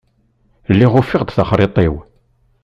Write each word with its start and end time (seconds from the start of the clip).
Lliɣ 0.71 0.93
ufiɣ-d 1.01 1.29
taxṛiṭ-iw. 1.31 1.95